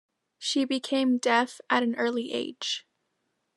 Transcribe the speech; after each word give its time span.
She 0.39 0.65
became 0.65 1.19
deaf 1.19 1.61
at 1.69 1.83
an 1.83 1.93
early 1.93 2.33
age. 2.33 2.87